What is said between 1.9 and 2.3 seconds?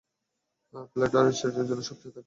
থাকতে হবে।